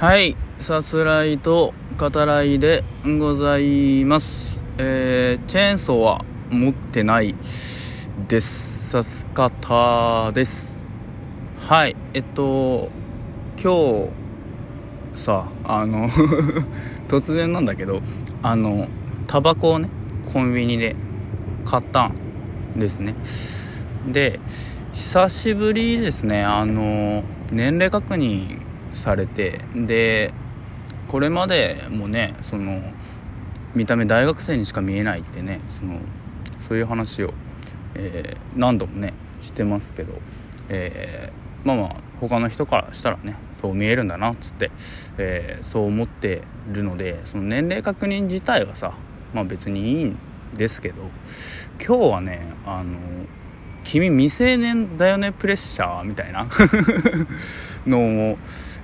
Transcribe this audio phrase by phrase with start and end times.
[0.00, 4.62] はい、さすらいと語らいでございます。
[4.78, 7.34] えー、チェーンソーは持ってない
[8.26, 8.88] です。
[8.88, 10.86] さす方です。
[11.68, 12.90] はい、えっと、
[13.62, 14.08] 今
[15.14, 16.08] 日、さ、あの、
[17.06, 18.00] 突然なんだけど、
[18.42, 18.88] あの、
[19.26, 19.90] タバコをね、
[20.32, 20.96] コンビニで
[21.66, 22.14] 買ったん
[22.78, 23.16] ですね。
[24.10, 24.40] で、
[24.94, 27.22] 久しぶりですね、あの、
[27.52, 28.59] 年齢確認
[28.92, 30.32] されてで
[31.08, 32.82] これまでもねその
[33.74, 36.00] 見た目大学生にしか見えないってねその
[36.68, 37.32] そういう話を、
[37.94, 40.14] えー何度もねしてますけど、
[40.68, 44.70] えーまあまあ他の人からしたらねそう見えるんだなっつって、
[45.18, 48.94] えーそう思ってるのでその年齢確認自体はさ
[49.32, 50.18] まあ別にいいん
[50.54, 51.02] ですけど
[51.84, 52.98] 今日はねあの
[53.84, 56.46] 君未成年だよねプレッシャーみたいな。
[57.86, 58.38] のを、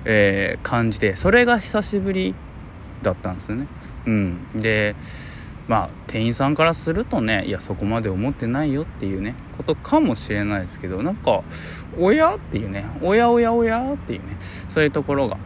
[0.09, 2.33] えー感じてそれが久しぶり
[3.03, 3.67] だったんですよね
[4.05, 4.95] うんで
[5.67, 11.43] まあ店員さんからするとねいやそこまで思ってないよっていうねことかもしれないですけどなんか
[11.99, 14.37] 「おや?」っていうね「おやおやおや?」っていうね
[14.69, 15.37] そういうところが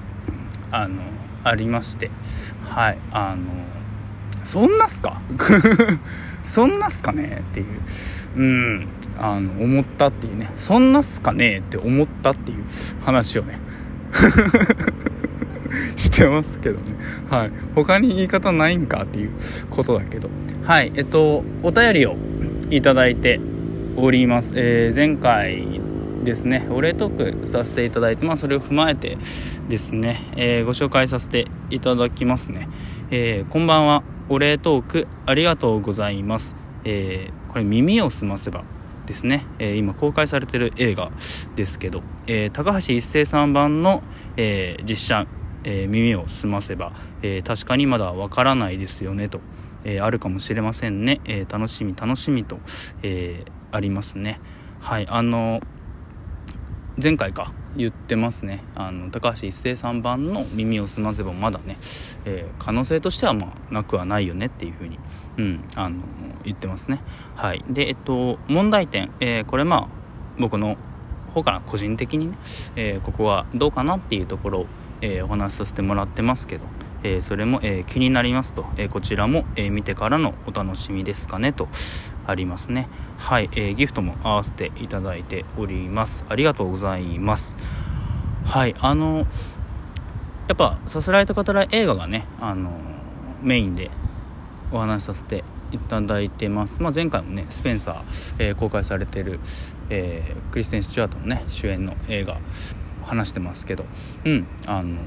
[0.71, 1.01] あの
[1.43, 2.11] ありまして
[2.63, 3.41] はいあの
[4.43, 5.21] そんなっすか？
[6.43, 7.65] そんなっすかねっていう
[8.37, 8.87] うん
[9.19, 12.63] あの思ったっていうねそんなっすかねって思ったっていう
[13.05, 13.59] 話をね
[15.95, 16.95] してますけどね。
[17.29, 17.51] はい。
[17.75, 19.31] 他に言い方ないんかっていう
[19.69, 20.29] ことだけど。
[20.63, 20.91] はい。
[20.95, 22.15] えっとお便りを
[22.69, 23.39] いただいて
[23.95, 25.81] おります、えー前回
[26.23, 26.67] ですね。
[26.69, 29.17] お礼トークさせていただいてまあそれを踏まえて
[29.69, 32.67] ですね、えーご紹介させていただきますね、
[33.09, 34.03] えーこんばんは。
[34.29, 38.63] お礼トークありがとうございます、えーこれ耳をすませば
[39.11, 41.11] ですね、えー今公開されてる映画
[41.57, 44.03] ですけど、えー高橋一生さん版の、
[44.37, 45.27] えー実写、
[45.65, 49.41] え耳を澄ませば、え確かにまだわからないですよねと、
[49.83, 52.59] えあるかもしれませんね、えー楽しみ楽しみと、
[53.03, 54.39] えありますね。
[54.79, 55.59] はいあの
[56.97, 58.63] 前回か言ってますね。
[58.75, 61.77] あの高橋一生さん版の「耳をすませば」まだね、
[62.25, 64.99] えー可能性としてはまあなくはないよねっていうふうに、
[65.37, 65.95] うん、あの
[66.43, 67.01] 言ってますね。
[67.35, 67.63] はい。
[67.69, 69.87] でえっと問題点、えーこれまあ
[70.37, 70.75] 僕の
[71.33, 72.37] 方から個人的にね、
[72.75, 74.67] えーここはどうかなっていうところを、
[74.99, 76.65] えお話しさせてもらってますけど、
[77.03, 81.69] えーそれも、えー気になりますと、えーこちらも、えー見てからのお楽しみですかねと。
[82.31, 82.87] ありますね。
[83.17, 86.25] はい、えーギフトも合わせていただいております。
[86.29, 87.57] ありがとうございます。
[88.45, 89.27] はいあの
[90.47, 92.71] やっぱさすらいと語らい映画がねあの
[93.41, 93.91] メインで
[94.71, 99.39] お話しさせていただいてます、まあ、前回もねスペンサー、えー公開されてる、
[99.89, 102.39] えークリステン・スチュワートのね主演の映画
[103.05, 103.85] 話してますけど。
[104.25, 104.97] うんあの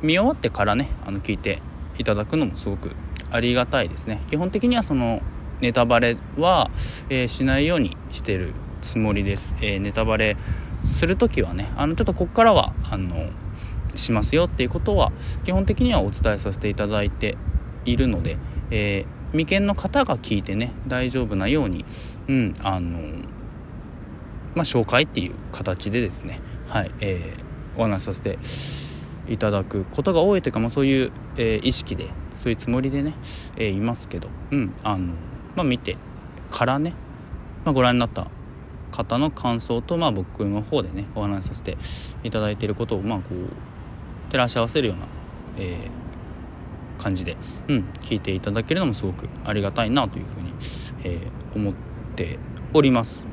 [0.00, 1.60] 見終わってからねあの聞いて
[1.98, 2.92] いただくのもすごく
[3.30, 4.22] ありがたいですね。
[4.30, 5.20] 基本的にはその
[5.60, 6.70] ネタバレは、
[7.10, 10.36] えーしないようにしてるつもりです、えーネタバレ
[10.98, 13.30] する時はねあのちょっとここからはあの
[13.94, 15.10] しますよっていうことは
[15.44, 17.36] 基本的にはお伝えさせていただいて
[17.84, 18.38] いるので、
[18.70, 21.84] えー未見の方が聞いてね大丈夫なように
[22.28, 22.98] うんあの
[24.54, 28.38] まあ紹介っていう形でですねはい、えーお話しさせて
[29.32, 33.14] いただくことが多いというか、まあ、そういう、えー意識でそういうつもりでね、
[33.56, 35.12] えーいますけどうんあの
[35.58, 35.96] まあ見て
[36.50, 36.94] からね、
[37.64, 38.28] まあ、ご覧になった
[38.92, 41.76] 方の感想と、まあ、僕の方でねお話しさせて
[42.22, 45.06] いただいていることをまあこう照らし合わせるような、
[45.58, 46.08] えー
[46.98, 47.36] 感じで、
[47.68, 50.52] うん、聞いていただけるのもすごくありがたいなというふうに、
[51.04, 51.74] えー思っ
[52.16, 52.38] て
[52.74, 53.26] おります。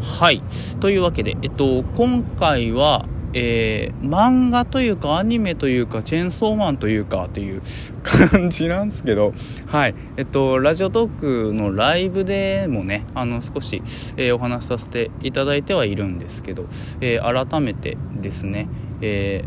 [0.00, 0.42] はい
[0.80, 7.62] というわけで、えっと、今回は、えー漫画というかアニメというかチェーンソーマンというかという
[8.02, 9.32] 感じなんですけど
[9.66, 9.94] はい。
[10.16, 13.82] えっとラジオトークのライブでもねあの少し、
[14.16, 16.66] えーお話しさせていただいてはいるんですけど、
[17.00, 18.68] えー改めてですね、
[19.00, 19.44] え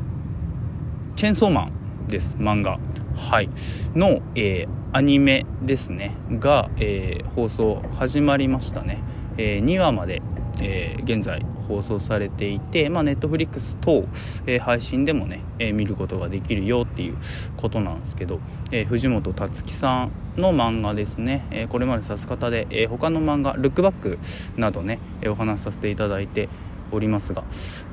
[1.16, 2.80] チェーンソーマンです漫画。
[3.16, 3.50] はい。
[3.96, 6.12] の、えアニメですね。
[6.40, 9.00] が、え放送始まりましたね、
[9.38, 10.22] え2話まで、
[10.60, 14.06] えー現在放送されていて、まあ、ネットフリックス等、
[14.46, 17.18] えー配信でもね、えー見ることができるよっていう
[17.58, 18.40] ことなんですけど、
[18.72, 24.20] え藤本つ樹さんの漫画ですね、えこれまで指す方で、え他の漫画「ルックバック」
[24.58, 26.50] などね、えお話しさせていただいて
[26.92, 27.44] おりますが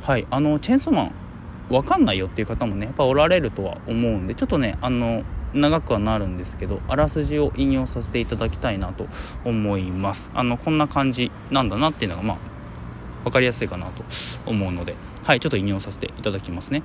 [0.02, 1.12] はいあのチェーンソーマン
[1.70, 5.22] わかんないよっていう方もねやっぱおられるとは思うんでちょっとねあの
[5.54, 9.06] 長くはなるんですけどあらすじを引用させていただきたいなと
[9.44, 10.30] 思います。
[10.34, 12.51] あのこんな感じなんだなっていうのがまあ
[13.24, 14.04] 分かりやすいかなと
[14.46, 16.82] 思うのではいちょっと引用させていただきますね。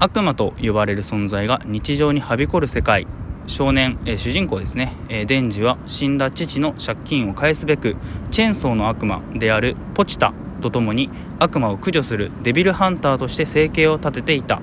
[0.00, 3.06] 悪魔と呼ばれる存在が日常にはびこる世界。
[3.46, 7.94] 少年、えー、主人公ですね、えー、デンジは死んだ父の借金を返すべく
[8.30, 14.62] チェーンソーの悪魔であるポチタと共に悪魔を駆除するデビルハンターとして生計を立てていた。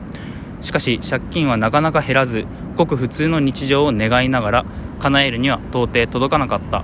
[0.62, 2.46] しかし借金はなかなか減らず
[2.76, 4.66] ごく普通の日常を願いながら
[5.00, 6.84] 叶えるには到底届かなかった。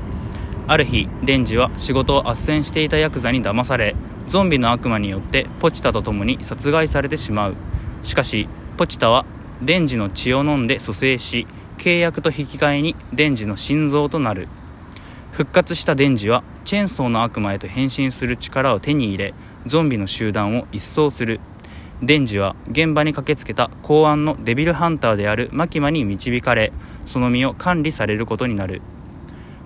[0.70, 3.96] ある日デンジは仕事を斡旋していたヤクザに騙され
[4.28, 7.56] ゾンビの悪魔によってポチタと共に殺害されてしまう。
[8.04, 9.26] しかしポチタは
[9.62, 11.48] デンジの血を飲んで蘇生し
[11.78, 14.50] 契約と引き換えにデンジの心臓となる。
[15.32, 19.34] 復活したデンジはチェーンソーの悪魔へと変身する力を手に入れ
[19.66, 21.40] ゾンビの集団を一掃する。
[22.04, 26.74] デンジは現場に駆けつけた公安のデビルハンターであるマキマに導かれ
[27.06, 28.82] その身を管理されることになる。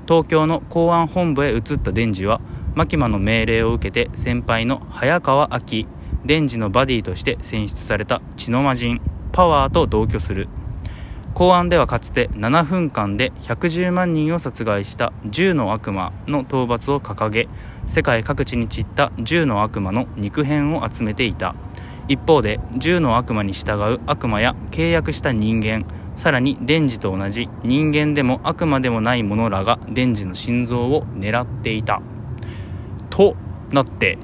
[0.07, 2.41] 東京の公安本部へ移ったデンジは
[2.75, 5.85] マキマの命令を受けて先輩の早川明
[6.25, 9.01] デンジのバディとして選出された血の魔人
[9.31, 10.47] パワーと同居する。
[11.33, 17.47] 公安ではかつて7分間で110万人を殺害した銃の悪魔の討伐を掲げ
[17.87, 21.55] 世界各地に散った銃の悪魔の肉片を集めていた。
[22.07, 32.01] 一方で銃の悪魔に従う悪魔や契約した人間さらにデンジと同じ人間でも悪魔でもない者らがデンジの心臓を狙っていた。
[33.09, 33.35] と
[33.71, 34.17] なって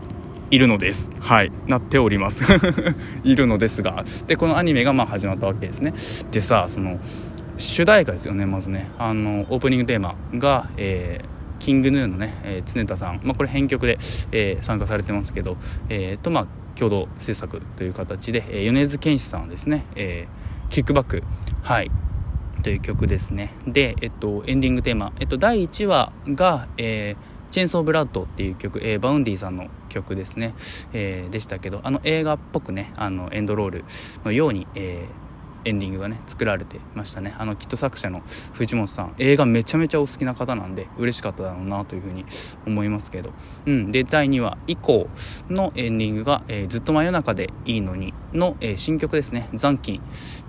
[0.49, 1.11] いるのです。
[1.19, 1.51] はい。
[1.65, 2.43] なっております。
[3.23, 4.05] いるのですが。
[4.27, 5.93] でこのアニメがまあ始まったわけですね。
[6.31, 6.99] でさその
[7.57, 8.89] 主題歌ですよねまずね。
[8.97, 13.97] あのオープニングテーマが、えーキングヌーのね、えー、常田さん、まあ、これ編曲で、
[14.31, 15.57] えー、参加されてますけど、
[15.89, 16.47] えー、とまあ
[16.77, 21.23] 共同制作という形で、えー、米津玄師さんですね、えー、キックバック
[21.63, 21.91] はい。
[22.63, 23.53] という曲ですね。
[23.65, 30.53] で、えっと、エンディングテーマ、えっと、第1話が、えー CHAINSAW BLOOD っていう曲、えー、 Vaundy さんの曲ですね、
[30.93, 33.85] えー、でしたけど、あの映画っぽくね、あのエンドロール
[34.25, 35.26] のように、えー、
[35.67, 37.35] エンディングがね、作られてましたね。
[37.37, 38.23] あの、きっと作者の
[38.53, 42.25] 藤本さん、映画めちゃめちゃお好きな方なんで、嬉しかっただろうなというふうに
[42.65, 43.31] 思いますけど。
[43.65, 43.91] うん。
[43.91, 45.09] で、第2話以降
[45.49, 49.99] のエンディングが、えー、ずっと真夜中でいいのにの、えー、新曲ですね、残機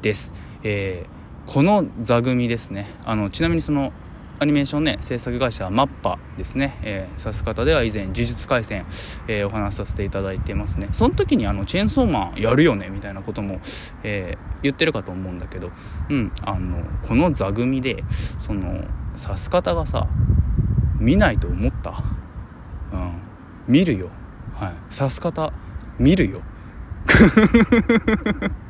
[0.02, 0.32] です。
[0.62, 2.86] えー、この座組ですね。
[3.04, 3.92] あの、ちなみにその、
[4.40, 8.86] アニメーションね制作会社マッパですね、えー、指す方では以前「呪術廻戦」
[9.26, 10.88] えー、お話しさせていただいてますね。
[10.92, 13.60] その時にあのチェーンソーマンやるよねみたいなことも、
[14.04, 15.70] えー、言ってるかと思うんだけど。
[16.08, 18.04] うんあのこの座組で
[18.46, 18.84] その
[19.20, 20.06] 指す方がさ
[21.00, 22.04] 見ないと思った。
[22.92, 23.12] うん
[23.66, 24.08] 見るよ。
[24.54, 24.72] はい。
[24.96, 25.52] 指す方
[25.98, 26.42] 見るよ。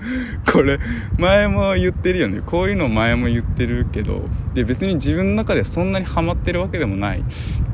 [0.52, 0.78] これ
[1.18, 2.40] 前も言ってるよね。
[2.44, 4.22] こういうの前も言ってるけど。
[4.54, 7.24] で別に自分の中でそんなにハマってるわけでもない。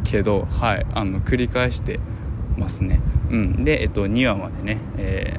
[0.05, 0.87] けどはい。
[0.95, 2.01] あの繰り返して
[2.57, 3.01] ますね。
[3.31, 3.65] うん。
[3.65, 5.39] でえっと2話までね、え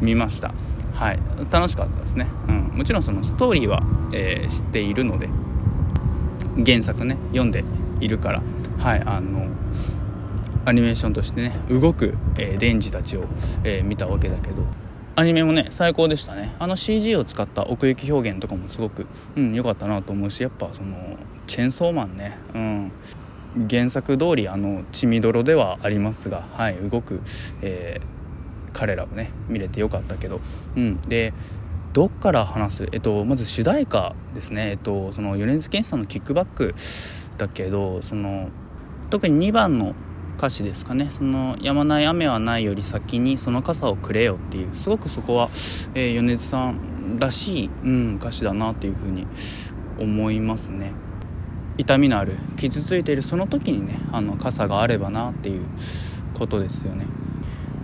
[0.00, 0.54] ー、見ました。
[0.94, 1.18] はい。
[1.50, 5.28] 楽しかったですね、うん、もちろんそのストーリーは、えー、知っているので
[6.66, 7.64] 原作ね読んで
[8.00, 8.42] いるから。
[8.78, 9.02] はい。
[9.04, 9.46] あの
[10.66, 13.24] アニメーションとしてね動く、えー、デンジたちを、
[13.64, 14.64] えー、見たわけだけど。
[15.20, 16.54] アニメもね最高でしたね。
[16.58, 19.06] あの CG を使った奥行き表現とかもすごく
[19.36, 22.38] うん良かったなと思うしやっぱそのチェンソーマンね。
[22.54, 22.92] うん。
[23.68, 27.20] 原作通りあの血みどろではありますがはい動く、
[27.60, 30.40] えー、彼らをね見れてよかったけど。
[30.74, 31.02] うん。
[31.02, 31.34] で
[31.92, 32.88] どっから話す？
[32.92, 34.70] えっとまず主題歌ですね。
[34.70, 36.74] えっとその米津玄師さんの「キックバック」
[37.36, 38.48] だけどその
[39.10, 39.94] 特に2番の
[40.40, 44.74] 歌詞ですかね「そのやまない雨はないより先にその傘をくれよ」っていう。
[44.74, 45.50] すごくそこは、
[45.94, 49.26] えー、米津さんらしい、うん、歌詞だなっていうふうに
[49.98, 50.92] 思いますね。
[51.76, 55.66] 痛みのある傷ついているその時にねあの傘があればなっていう
[56.32, 57.04] ことですよね。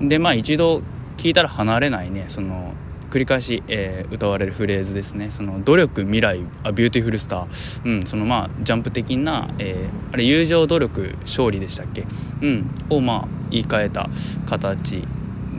[0.00, 0.80] でまあ一度
[1.18, 2.72] 聞いたら離れないねその
[3.10, 5.30] 繰り返し、えー、歌われるフレーズですね。
[5.30, 12.04] その努力未来 a beautiful star、うん、そのまあジャンプ的な、えー、あれ友情努力勝利でしたっけ、
[12.42, 14.08] うん、をまあ言い換えた
[14.48, 15.04] 形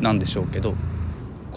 [0.02, 0.76] なんでしょうけど。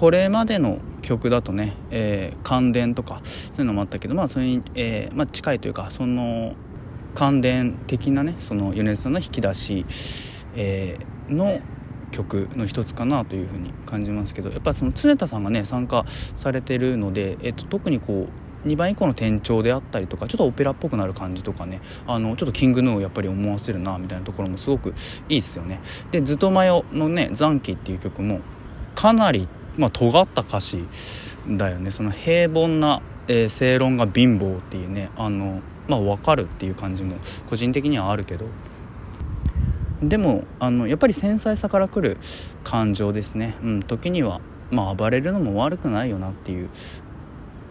[0.00, 6.54] これまでの曲だとね、えー、感電とかそういうのもあったけどまあそれに、えーまあ、近いというかその
[7.14, 9.85] 感電的なねその米津さんの引き出し、
[10.54, 11.61] えー、の
[12.11, 16.05] 曲の一つかなというふうに感じますけどやっぱその常田さんがね参加
[16.37, 24.95] されてるので、えっと、特にこう2番以降の転調であったりとかちょっとオペラっぽくなる感じとかねあのちょっとキングヌーをやっぱり思わせるなみたいなところもすごく
[25.29, 25.81] いいですよね。
[26.11, 28.40] で「ずっとマヨ」のね「残機」っていう曲も
[28.95, 29.49] かなり、
[29.79, 30.85] まあ、尖った歌詞
[31.49, 31.90] だよね。
[31.90, 37.17] その平凡な、えー、正論が貧乏っていうねあのまあ分かるっていう感じも
[37.49, 38.47] 個人的にはあるけど。
[40.02, 42.19] でもあのやっぱり繊細さからくる
[42.64, 44.40] 感情ですね、うん、時には
[44.71, 46.71] まあ暴れるのも悪くないよなっていう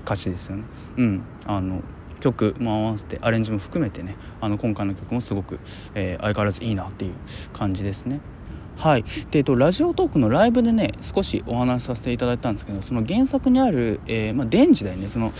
[0.05, 0.63] 歌詞ですよね。
[0.97, 1.81] うんあの
[2.19, 5.59] 曲も合わせてアレンジも含めてねあの今回の曲もすごく、
[5.95, 7.15] えー、相変わらずいいなっていう
[7.53, 8.19] 感じですね。
[8.77, 9.03] はい。
[9.03, 15.07] で、えっと、ラジオトークのライブでね少しお話しさせていただいたんですけどその原作にある、えー、まあ、デンジだよね。
[15.07, 15.33] その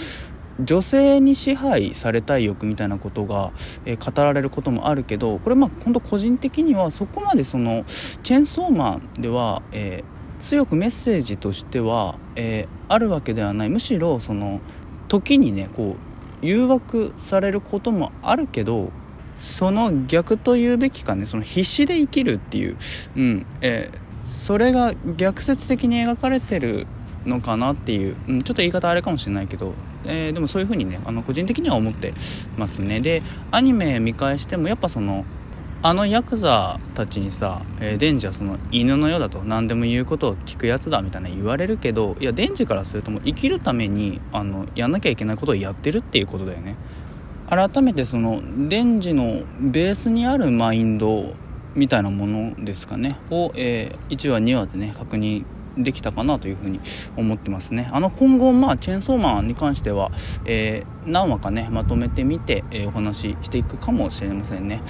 [0.60, 3.52] 女性に支配されたい欲みたいなことが、
[3.86, 7.86] えー、語られることもあるけどこれまあ本当個人的にはそこまでその
[8.24, 13.70] チェーンソーマンでは、えー、強くメッセージとしては、えー、あるわけではない。
[13.70, 14.60] むしろその
[15.08, 15.96] 時にねこ
[16.42, 18.92] う誘惑されることもあるけど
[19.40, 22.78] その逆と言うべきかねその必死で生きるっていう、
[23.16, 26.88] うんえー、それが逆説的に描かれてる
[27.26, 29.74] のかなっていう、うん、ちょっと言い方あれかもしれないけど、
[30.06, 32.14] えー、でもそういう風にねあの個人的には思って
[32.58, 33.00] ますね。
[33.00, 35.26] でアニメ見返してもやっぱその
[35.82, 46.76] あのヤクザたちにさ、えー、デンジはその犬のようだと何でも言うことを聞くやつだみたいな言われるけどいやデンジからするともう生きるためにあのやんなきゃいけないことをやってるっていうことだよね。
[47.50, 51.34] 改めてそのデンジのベースにあるマインド
[51.76, 53.18] みたいなものですかね。
[53.32, 55.46] を、えー、1話2話でね確認
[55.84, 56.80] できたかなというふうに
[57.16, 57.90] 思ってますね。
[57.92, 60.12] あの今後まあチェーンソーマンに関しては、
[60.46, 64.82] えー、何話かねまとめてみて、えー、お話ししていくかもしれませんね。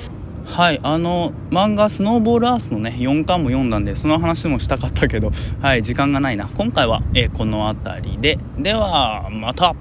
[0.46, 5.32] はいあの漫画「スノーボールアース」のね4巻も読んだんでその話もしたかったけど
[5.62, 6.50] はい時間がないな。
[6.58, 8.40] 今回は、えー、この辺りで。
[8.58, 9.76] ではまた。